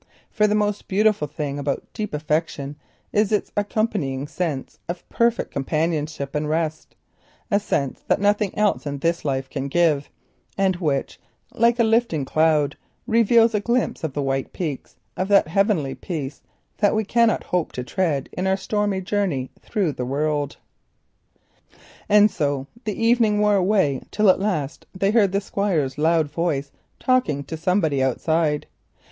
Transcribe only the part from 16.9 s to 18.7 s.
we cannot hope to win in our